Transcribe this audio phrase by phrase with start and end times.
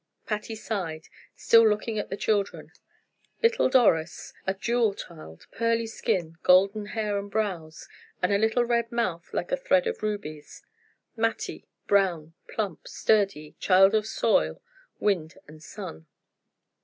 [0.25, 2.71] Patty sighed, still looking at the children.
[3.43, 7.87] Little Doris, a jewel child, pearly skin, golden hair and brows,
[8.19, 10.63] and a little red mouth like a thread of rubies;
[11.15, 14.63] Mattie, brown, plump, sturdy, child of soil,
[14.99, 16.07] wind, and sun.